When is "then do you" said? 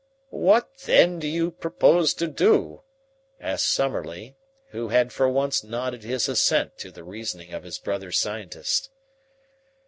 0.87-1.51